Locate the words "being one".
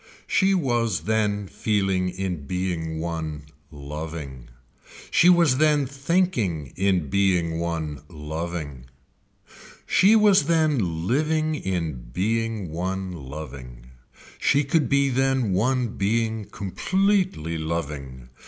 2.47-3.45, 7.11-8.01, 12.11-13.11